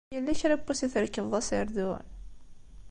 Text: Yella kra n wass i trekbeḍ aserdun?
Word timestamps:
Yella 0.15 0.37
kra 0.39 0.55
n 0.59 0.63
wass 0.65 0.81
i 0.85 0.87
trekbeḍ 0.93 1.33
aserdun? 1.39 2.03